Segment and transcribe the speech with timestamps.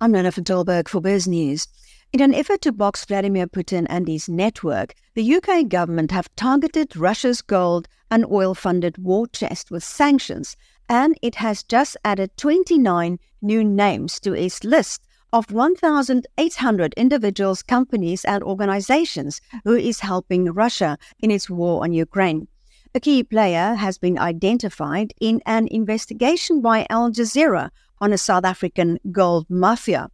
[0.00, 1.66] I'm Nana van for Biz News.
[2.12, 6.96] In an effort to box Vladimir Putin and his network, the UK government have targeted
[6.96, 10.56] Russia's gold and oil funded war chest with sanctions,
[10.88, 15.02] and it has just added 29 new names to its list
[15.32, 22.46] of 1,800 individuals, companies, and organizations who is helping Russia in its war on Ukraine.
[22.94, 27.70] A key player has been identified in an investigation by Al Jazeera
[28.00, 30.08] on a South African gold mafia.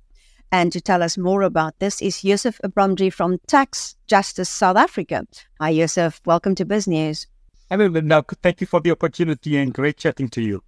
[0.53, 5.27] And to tell us more about this is Yusuf Abramjee from Tax Justice South Africa.
[5.61, 6.21] Hi, Yusuf.
[6.25, 7.27] Welcome to Biz News.
[7.71, 8.25] Hello, Linda.
[8.43, 10.63] Thank you for the opportunity and great chatting to you.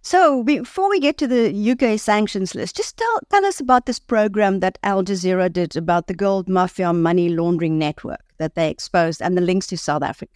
[0.00, 3.98] So, before we get to the UK sanctions list, just tell, tell us about this
[3.98, 9.20] program that Al Jazeera did about the gold mafia money laundering network that they exposed
[9.20, 10.32] and the links to South Africa.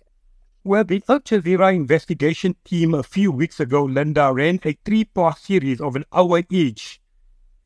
[0.65, 5.39] Well, the Al Jazeera investigation team a few weeks ago, Linda, ran a three part
[5.39, 7.01] series of an hour each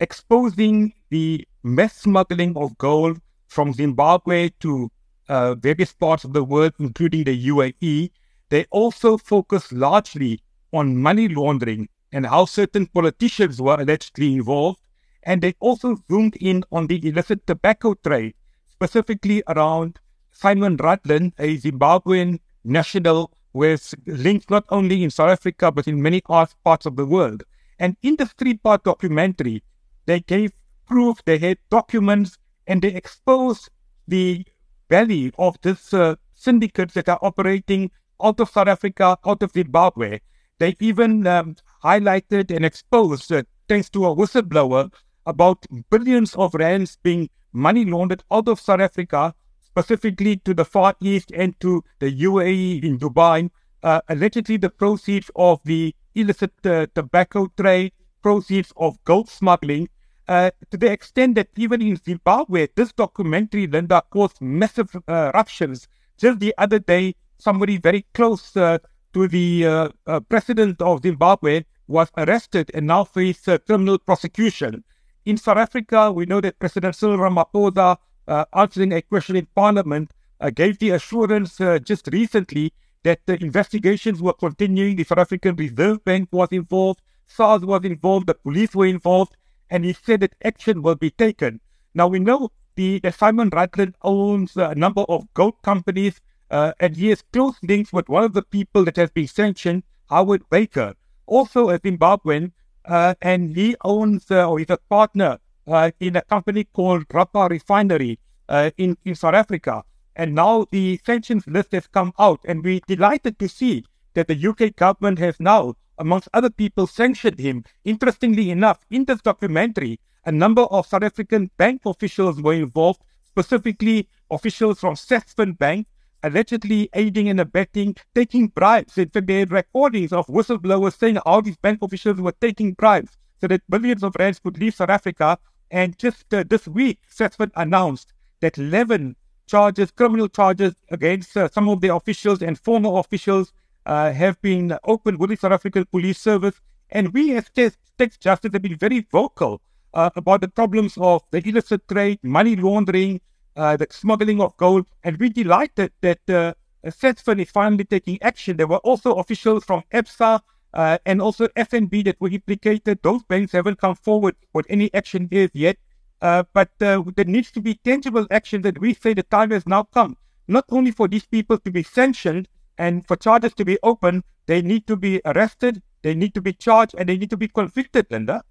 [0.01, 4.91] exposing the mass smuggling of gold from Zimbabwe to
[5.29, 8.13] uh, various parts of the world, including the UAE.
[8.49, 10.41] They also focused largely
[10.73, 14.81] on money laundering and how certain politicians were allegedly involved.
[15.23, 18.33] And they also zoomed in on the illicit tobacco trade,
[18.71, 25.89] specifically around Simon Rudland, a Zimbabwean national with links not only in South Africa but
[25.89, 27.43] in many other parts of the world.
[27.79, 29.63] And in the three part documentary,
[30.07, 30.53] they gave
[30.87, 33.71] proof, they had documents, and they exposed
[34.09, 34.45] the
[34.89, 37.91] belly of this uh, syndicates that are operating
[38.23, 40.21] out of South Africa, out of Zimbabwe.
[40.59, 44.93] They even um, highlighted and exposed, uh, thanks to a whistleblower,
[45.27, 49.35] about billions of rands being money laundered out of South Africa,
[49.77, 53.51] specifically to the Far East and to the UAE in Dubai.
[53.83, 59.87] Uh, allegedly, the proceeds of the illicit uh, tobacco trade, proceeds of gold smuggling,
[60.29, 65.89] uh, to the extent that even in Zimbabwe, this documentary, Linda, caused massive uh, eruptions.
[66.17, 68.79] Just the other day, somebody very close uh,
[69.13, 74.83] to the uh, uh, president of Zimbabwe was arrested and now faces criminal prosecution.
[75.27, 77.99] In South Africa, we know that President Cyril Ramaphosa,
[78.29, 80.11] answering a question in Parliament,
[80.55, 82.73] gave the assurance just recently
[83.05, 84.97] that the investigations were continuing.
[84.97, 89.37] The South African Reserve Bank was involved, SARS was involved, the police were involved
[89.71, 91.61] and he said that action will be taken.
[91.95, 96.21] Now we know the, Simon Rudland owns a number of gold companies,
[96.51, 99.83] uh, and he has close links with one of the people that has been sanctioned,
[100.11, 100.95] Howard Baker,
[101.27, 102.53] also a Zimbabwean,
[102.85, 107.49] uh, and he owns uh, or he's a partner uh, in a company called Rappa
[107.51, 108.19] Refinery
[108.49, 109.85] uh, in, in South Africa.
[110.15, 113.85] And now the sanctions list has come out, and we're delighted to see
[114.15, 117.65] that the UK government has now amongst other people, sanctioned him.
[117.85, 124.09] Interestingly enough, in this documentary, a number of South African bank officials were involved, specifically
[124.31, 125.87] officials from Sasfin Bank,
[126.23, 128.99] allegedly aiding and abetting, taking bribes.
[128.99, 133.63] In fact, recordings of whistleblowers saying how these bank officials were taking bribes so that
[133.69, 135.39] billions of rands could leave South Africa.
[135.71, 139.17] And just uh, this week, Sasfin announced that 11
[139.47, 143.53] charges, criminal charges against uh, some of the officials and former officials
[143.87, 146.61] uh, have been opened with the South African Police Service,
[146.91, 149.61] and we as Tax Justice have been very vocal
[149.95, 153.21] uh, about the problems of the illicit trade, money laundering,
[153.57, 156.53] uh, the smuggling of gold, and we're delighted that uh,
[156.85, 158.57] Sasfin is finally taking action.
[158.57, 160.41] There were also officials from Absa
[160.75, 163.01] uh, and also FNB that were implicated.
[163.03, 165.77] Those banks haven't come forward with any action here yet.
[166.23, 169.67] Uh, but uh, there needs to be tangible action that we say the time has
[169.67, 170.17] now come,
[170.49, 174.63] not only for these people to be sanctioned, and for charges to be opened, they
[174.63, 178.07] need to be arrested, they need to be charged, and they need to be convicted,
[178.11, 178.43] Linda.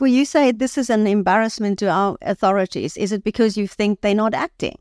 [0.00, 2.96] Well, you say this is an embarrassment to our authorities.
[2.96, 4.76] Is it because you think they're not acting?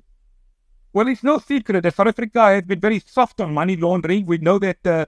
[0.93, 4.25] Well, it's no secret that South Africa has been very soft on money laundering.
[4.25, 5.05] We know that uh,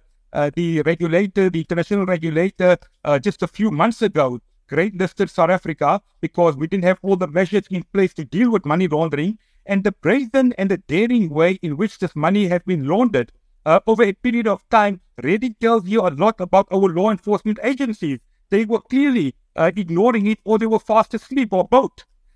[0.55, 6.01] the regulator, the international regulator, uh, just a few months ago, grey listed South Africa
[6.21, 9.83] because we didn't have all the measures in place to deal with money laundering and
[9.83, 13.31] the brazen and the daring way in which this money has been laundered
[13.65, 17.59] uh, over a period of time really tells you a lot about our law enforcement
[17.63, 18.19] agencies.
[18.49, 21.91] They were clearly uh, ignoring it or they were fast asleep or both.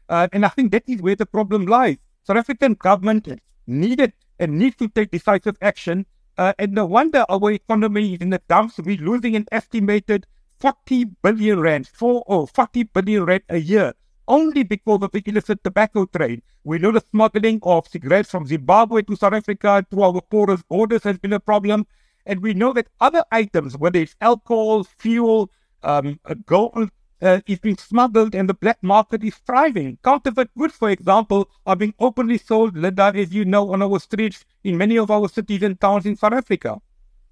[0.09, 1.97] Uh, and I think that is where the problem lies.
[2.23, 3.27] South African government
[3.65, 6.05] needed and needs to take decisive action.
[6.37, 8.77] Uh, and no wonder our economy is in the dumps.
[8.77, 10.27] We're losing an estimated
[10.59, 13.93] 40 billion rand, four or 40 billion rand a year
[14.27, 16.41] only because of the illicit tobacco trade.
[16.63, 21.03] We know the smuggling of cigarettes from Zimbabwe to South Africa through our porous borders
[21.03, 21.87] has been a problem.
[22.25, 25.49] And we know that other items, whether it's alcohol, fuel,
[25.83, 26.91] um, gold,
[27.21, 29.97] uh, is being smuggled and the black market is thriving.
[30.03, 34.45] Counterfeit goods, for example, are being openly sold, Linda, as you know, on our streets
[34.63, 36.77] in many of our cities and towns in South Africa.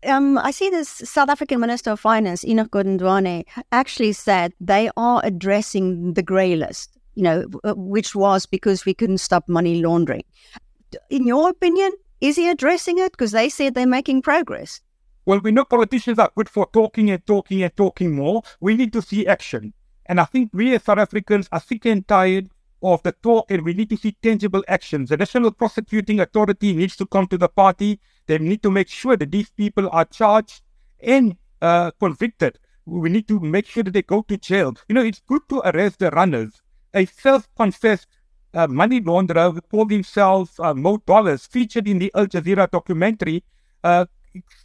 [0.06, 5.22] Um, I see this South African Minister of Finance, Enoch Godongwana, actually said they are
[5.24, 7.46] addressing the grey list, you know,
[7.76, 10.24] which was because we couldn't stop money laundering.
[11.10, 11.92] In your opinion,
[12.22, 13.12] is he addressing it?
[13.12, 14.82] Because they said they're making progress.
[15.26, 18.44] Well, we know politicians are good for talking and talking and talking more.
[18.60, 19.74] We need to see action.
[20.08, 22.50] And I think we as South Africans are sick and tired
[22.84, 25.10] of the talk and we need to see tangible actions.
[25.10, 28.00] The National Prosecuting Authority needs to come to the party.
[28.28, 30.62] They need to make sure that these people are charged
[31.00, 32.60] and uh, convicted.
[32.86, 34.76] We need to make sure that they go to jail.
[34.88, 36.62] You know, it's good to arrest the runners.
[36.94, 38.08] A self-confessed
[38.54, 43.44] uh, money launderer who called himself uh, Mo Dollars, featured in the Al Jazeera documentary,
[43.84, 44.06] uh,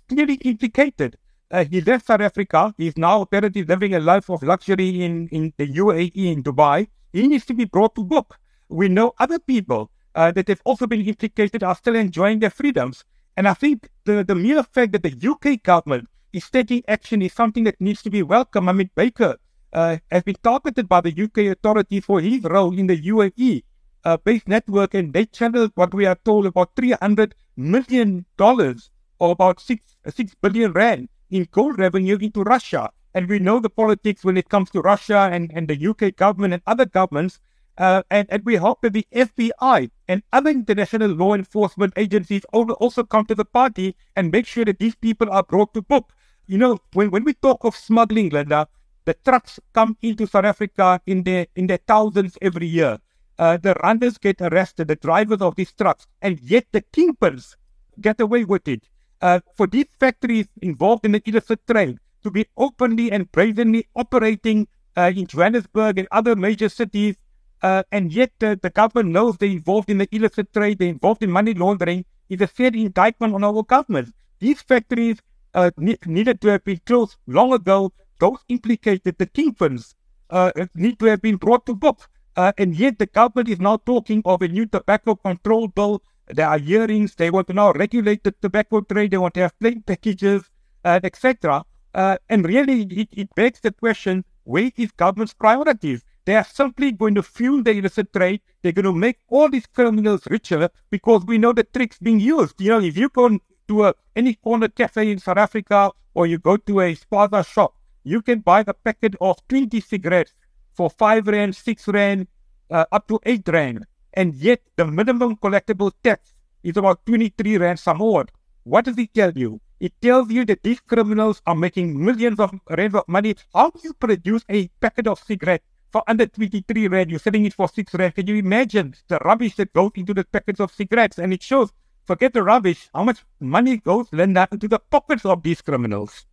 [0.09, 1.17] clearly implicated.
[1.51, 2.73] Uh, he left South Africa.
[2.79, 6.87] He's now apparently living a life of luxury in, in the UAE, in Dubai.
[7.13, 8.39] He needs to be brought to book.
[8.69, 13.05] We know other people uh, that have also been implicated are still enjoying their freedoms.
[13.37, 17.33] And I think the, the mere fact that the UK government is taking action is
[17.33, 18.69] something that needs to be welcomed.
[18.69, 19.37] I mean, Baker
[19.73, 23.65] uh, has been targeted by the UK authorities for his role in the UAE
[24.05, 29.61] uh, based network, and they channeled what we are told about $300 million or about
[29.61, 32.91] six, six billion rand in gold revenue into Russia.
[33.15, 36.55] And we know the politics when it comes to Russia and, and the UK government
[36.55, 37.41] and other governments.
[37.79, 43.03] Uh, and, and we hope that the FBI and other international law enforcement agencies also
[43.03, 46.13] come to the party and make sure that these people are brought to book.
[46.47, 48.69] You know, when, when we talk of smuggling, Linda,
[49.07, 52.99] the trucks come into South Africa in their in their thousands every year.
[53.39, 57.57] Uh, the runners get arrested, the drivers of these trucks, and yet the kingpins
[58.01, 58.85] get away with it
[59.23, 64.67] uh, for these factories involved in the illicit trade to be openly and brazenly operating
[64.97, 67.17] uh, in Johannesburg and other major cities,
[67.63, 71.23] uh, and yet uh, the government knows they're involved in the illicit trade, they're involved
[71.23, 74.13] in money laundering, is a fair indictment on our government.
[74.39, 75.19] These factories
[75.55, 77.93] uh, ne- needed to have been closed long ago.
[78.19, 79.95] Those implicated, the kingpins,
[80.31, 82.09] uh, need to have been brought to book.
[82.37, 86.03] and yet the government is now talking of a new tobacco control bill
[86.35, 87.15] there are hearings.
[87.15, 89.11] They want to now regulate the tobacco trade.
[89.11, 90.43] They want to have plain packages,
[90.85, 91.65] uh, etc.
[91.95, 96.05] Uh, and really, it, it begs the question: Where is government's priorities?
[96.25, 98.41] They are simply going to fuel the illicit trade.
[98.63, 102.61] They're going to make all these criminals richer because we know the tricks being used.
[102.61, 103.39] You know, if you go
[103.69, 107.75] to a, any corner cafe in South Africa or you go to a spaza shop,
[108.05, 110.35] you can buy a packet of 20 cigarettes
[110.75, 112.29] for 5 rand, 6 rand,
[112.71, 117.79] uh, up to 8 rand and yet the minimum collectible tax is about 23 rand
[117.79, 118.31] some odd.
[118.65, 119.61] What does it tell you?
[119.81, 123.35] It tells you that these criminals are making millions of rands of money.
[123.55, 127.11] How do you produce a packet of cigarettes for under 23 rand?
[127.11, 128.15] You're selling it for 6 rand.
[128.15, 131.19] Can you imagine the rubbish that goes into the packets of cigarettes?
[131.19, 131.73] And it shows,
[132.05, 136.27] forget the rubbish, how much money goes, Linda, into the pockets of these criminals.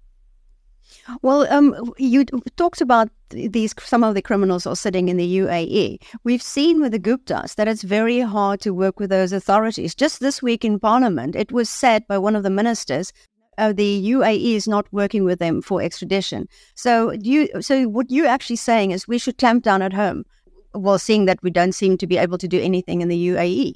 [1.22, 2.25] Well, um, you
[2.56, 3.74] talked about these.
[3.80, 6.00] Some of the criminals are sitting in the UAE.
[6.24, 9.95] We've seen with the Guptas that it's very hard to work with those authorities.
[9.95, 13.13] Just this week in Parliament, it was said by one of the ministers
[13.57, 16.48] uh, the UAE is not working with them for extradition.
[16.75, 20.25] So, you, so what you're actually saying is we should clamp down at home,
[20.74, 23.74] while seeing that we don't seem to be able to do anything in the UAE.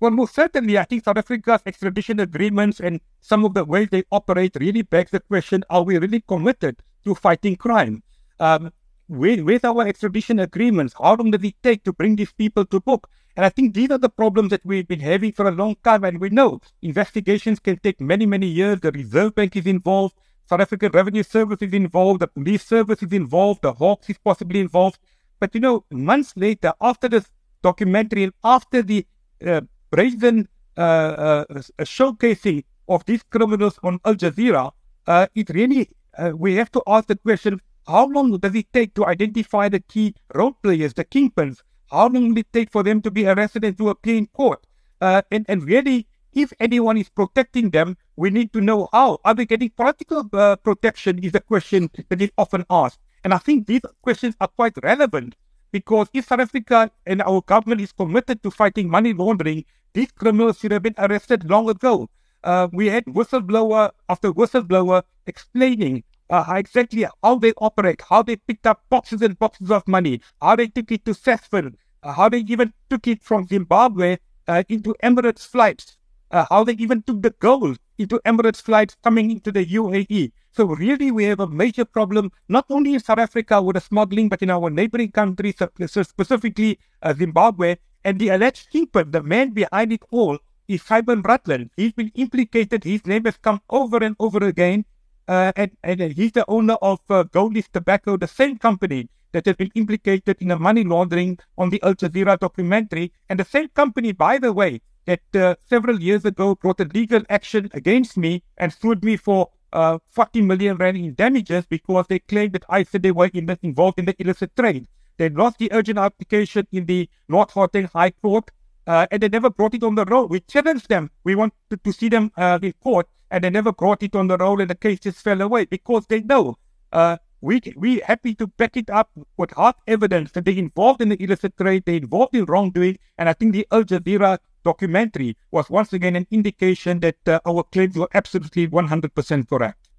[0.00, 4.02] Well, most certainly, I think South Africa's extradition agreements and some of the ways they
[4.10, 8.02] operate really begs the question, are we really committed to fighting crime?
[8.38, 8.72] Um,
[9.08, 12.80] with, with our extradition agreements, how long does it take to bring these people to
[12.80, 13.10] book?
[13.36, 16.04] And I think these are the problems that we've been having for a long time.
[16.04, 18.80] And we know investigations can take many, many years.
[18.80, 20.14] The Reserve Bank is involved.
[20.48, 22.20] South African Revenue Service is involved.
[22.20, 23.60] The police service is involved.
[23.60, 24.98] The Hawks is possibly involved.
[25.38, 27.26] But you know, months later, after this
[27.62, 29.06] documentary after the
[29.46, 29.60] uh,
[29.90, 31.44] brazen uh, uh,
[31.80, 34.70] showcasing of these criminals on Al Jazeera,
[35.06, 38.94] uh, it really, uh, we have to ask the question, how long does it take
[38.94, 41.62] to identify the key role players, the kingpins?
[41.90, 44.64] How long will it take for them to be arrested and to appear in court?
[45.00, 49.18] And, and really, if anyone is protecting them, we need to know how.
[49.24, 52.98] Are they getting political uh, protection is a question that is often asked.
[53.24, 55.34] And I think these questions are quite relevant
[55.72, 60.58] because if South Africa and our government is committed to fighting money laundering, these criminals
[60.58, 62.08] should have been arrested long ago.
[62.42, 68.66] Uh, we had whistleblower after whistleblower explaining uh, exactly how they operate, how they picked
[68.66, 72.38] up boxes and boxes of money, how they took it to Sasfin, uh, how they
[72.38, 74.16] even took it from Zimbabwe
[74.48, 75.96] uh, into Emirates flights,
[76.30, 80.32] uh, how they even took the gold into Emirates flights coming into the UAE.
[80.52, 84.28] So really, we have a major problem, not only in South Africa with the smuggling,
[84.28, 85.56] but in our neighboring countries,
[85.86, 87.76] specifically uh, Zimbabwe.
[88.04, 90.38] And the alleged keeper, the man behind it all,
[90.68, 91.70] is Simon Rudland.
[91.76, 92.84] He's been implicated.
[92.84, 94.84] His name has come over and over again.
[95.28, 99.56] Uh, and, and he's the owner of uh, Goldie's Tobacco, the same company that has
[99.56, 103.12] been implicated in the money laundering on the Al Jazeera documentary.
[103.28, 107.22] And the same company, by the way, that uh, several years ago brought a legal
[107.28, 112.18] action against me and sued me for uh, 40 million rand in damages because they
[112.18, 114.86] claimed that I said they were in the, involved in the illicit trade.
[115.20, 118.50] They lost the urgent application in the North Gauteng High Court
[118.86, 120.26] uh, and they never brought it on the roll.
[120.26, 121.10] We challenged them.
[121.24, 124.38] We wanted to see them uh, in court and they never brought it on the
[124.38, 126.56] roll and the case just fell away because they know
[126.90, 131.10] uh, we we happy to back it up with hard evidence that they're involved in
[131.10, 135.68] the illicit trade, they're involved in wrongdoing, and I think the Al Jazeera documentary was
[135.68, 139.90] once again an indication that uh, our claims were absolutely 100% correct.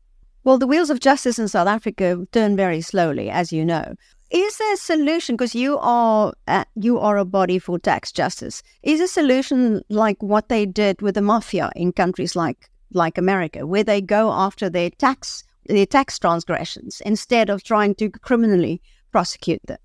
[0.43, 3.93] Well, the wheels of justice in South Africa turn very slowly, as you know.
[4.31, 5.35] Is there a solution?
[5.35, 8.63] Because you are uh, you are a body for tax justice.
[8.81, 13.67] Is a solution like what they did with the mafia in countries like like America,
[13.67, 19.61] where they go after their tax their tax transgressions instead of trying to criminally prosecute
[19.67, 19.79] them?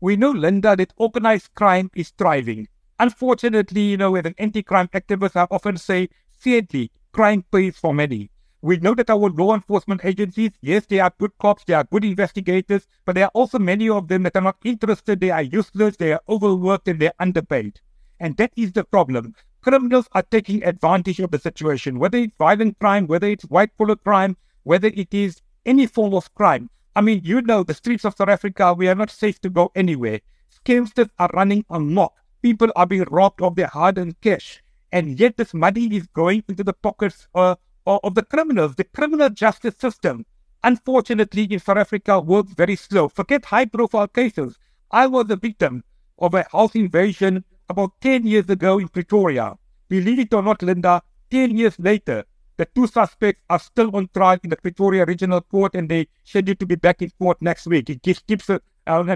[0.00, 2.68] We know, Linda, that organized crime is thriving.
[2.98, 8.31] Unfortunately, you know, as an anti-crime activist, I often say, sadly, crime pays for many.
[8.64, 12.04] We know that our law enforcement agencies, yes, they are good cops, they are good
[12.04, 15.96] investigators, but there are also many of them that are not interested, they are useless,
[15.96, 17.80] they are overworked, and they're underpaid.
[18.20, 19.34] And that is the problem.
[19.62, 23.96] Criminals are taking advantage of the situation, whether it's violent crime, whether it's white collar
[23.96, 26.70] crime, whether it is any form of crime.
[26.94, 29.72] I mean, you know, the streets of South Africa, we are not safe to go
[29.74, 30.20] anywhere.
[30.64, 32.12] Scamsters are running amok.
[32.42, 34.62] People are being robbed of their hard earned cash.
[34.92, 38.74] And yet, this money is going into the pockets uh, of the criminals.
[38.76, 40.24] The criminal justice system,
[40.62, 43.08] unfortunately, in South Africa works very slow.
[43.08, 44.58] Forget high profile cases.
[44.90, 45.84] I was a victim
[46.18, 49.56] of a house invasion about 10 years ago in Pretoria.
[49.88, 52.24] Believe it or not, Linda, 10 years later,
[52.56, 56.60] the two suspects are still on trial in the Pretoria Regional Court and they scheduled
[56.60, 57.88] to be back in court next week.
[57.90, 58.58] It just keeps uh,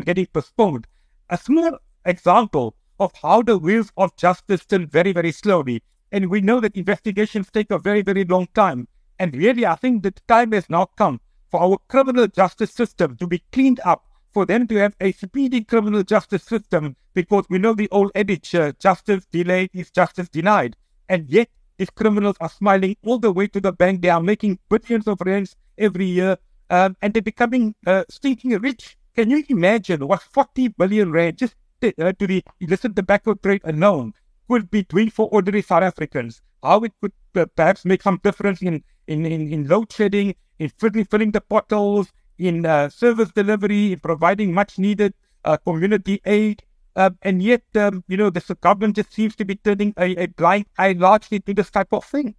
[0.00, 0.86] getting postponed.
[1.30, 5.82] A small example of how the wheels of justice turn very, very slowly.
[6.12, 8.88] And we know that investigations take a very, very long time.
[9.18, 11.20] And really, I think the time has now come
[11.50, 15.64] for our criminal justice system to be cleaned up, for them to have a speedy
[15.64, 20.76] criminal justice system, because we know the old adage, uh, justice delayed is justice denied.
[21.08, 21.48] And yet,
[21.78, 24.02] these criminals are smiling all the way to the bank.
[24.02, 26.36] They are making billions of rands every year,
[26.70, 28.96] um, and they're becoming uh, stinking rich.
[29.14, 34.12] Can you imagine what 40 billion rand just uh, to the illicit tobacco trade alone
[34.48, 36.40] could be doing for ordinary South Africans?
[36.62, 40.70] How it could uh, perhaps make some difference in, in, in, in load shedding, in
[40.78, 46.62] filling, filling the potholes, in uh, service delivery, in providing much needed uh, community aid.
[46.96, 50.26] Um, and yet, um, you know, the government just seems to be turning a, a
[50.26, 52.34] blind eye largely to this type of thing.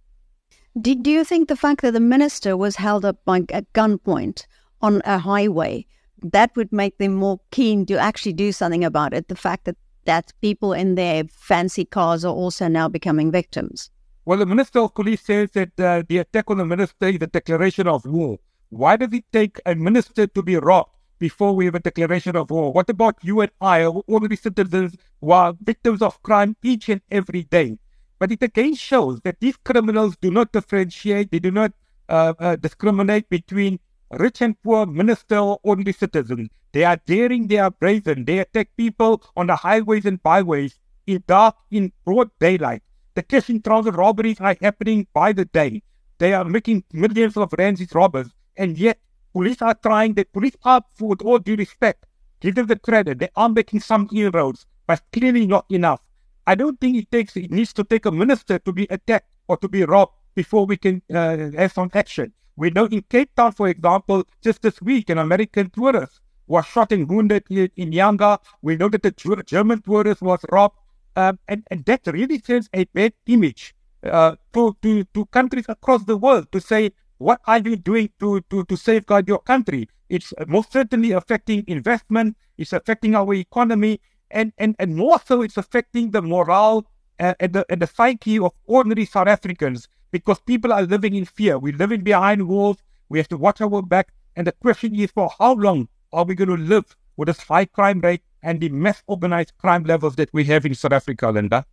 [0.80, 4.46] Do, do you think the fact that the minister was held up by, at gunpoint
[4.82, 5.86] on a highway,
[6.22, 9.28] that would make them more keen to actually do something about it?
[9.28, 9.76] The fact that,
[10.08, 13.90] that people in their fancy cars are also now becoming victims?
[14.24, 17.26] Well, the Minister of Police says that uh, the attack on the minister is a
[17.26, 18.38] declaration of war.
[18.70, 22.50] Why does it take a minister to be robbed before we have a declaration of
[22.50, 22.72] war?
[22.72, 27.42] What about you and I, ordinary citizens who are victims of crime each and every
[27.42, 27.78] day?
[28.18, 31.72] But it again shows that these criminals do not differentiate, they do not
[32.08, 33.78] uh, uh, discriminate between
[34.10, 36.48] rich and poor, minister or ordinary citizens.
[36.72, 41.24] They are daring, they are brazen, they attack people on the highways and byways in
[41.26, 42.82] dark, in broad daylight.
[43.14, 45.82] The cash in transit robberies are happening by the day.
[46.18, 48.98] They are making millions of rands, these robbers, and yet
[49.32, 52.06] police are trying, the police are, with all due respect,
[52.40, 56.00] give them the credit, they are making some inroads, but clearly not enough.
[56.46, 59.56] I don't think it takes, it needs to take a minister to be attacked or
[59.58, 62.32] to be robbed before we can uh, have some action.
[62.58, 66.90] We know in Cape Town, for example, just this week, an American tourist was shot
[66.90, 68.40] and wounded in, Nyanga.
[68.62, 70.74] We know that the German tourist was robbed.
[71.14, 76.02] Um, and, and that really sends a bad image uh, to, to, to countries across
[76.02, 79.88] the world to say what are you doing to, to, to safeguard your country?
[80.08, 84.00] It's most certainly affecting investment, it's affecting our economy,
[84.32, 86.86] and, and, and more so, it's affecting the morale
[87.20, 91.24] uh, and, the, and the psyche of ordinary South Africans because people are living in
[91.24, 91.58] fear.
[91.58, 95.30] We're living behind walls, we have to watch our back, and the question is for
[95.38, 99.02] how long are we going to live with this high crime rate and the mass
[99.06, 101.66] organized crime levels that we have in South Africa, Linda?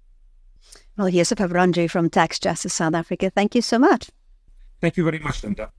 [0.98, 4.10] Well, Yusuf Abramjee from Tax Justice South Africa, thank you so much.
[4.82, 5.72] Thank you very much, Linda.